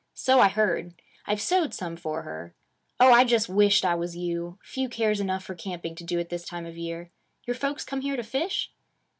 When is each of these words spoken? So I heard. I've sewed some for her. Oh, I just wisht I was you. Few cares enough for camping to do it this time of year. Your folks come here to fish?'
So 0.15 0.39
I 0.39 0.47
heard. 0.47 0.99
I've 1.27 1.39
sewed 1.39 1.75
some 1.75 1.95
for 1.95 2.23
her. 2.23 2.55
Oh, 2.99 3.11
I 3.13 3.23
just 3.23 3.47
wisht 3.49 3.85
I 3.85 3.93
was 3.93 4.17
you. 4.17 4.57
Few 4.63 4.89
cares 4.89 5.19
enough 5.19 5.43
for 5.43 5.53
camping 5.53 5.93
to 5.93 6.03
do 6.03 6.17
it 6.17 6.29
this 6.29 6.43
time 6.47 6.65
of 6.65 6.75
year. 6.75 7.11
Your 7.43 7.55
folks 7.55 7.85
come 7.85 8.01
here 8.01 8.15
to 8.15 8.23
fish?' 8.23 8.71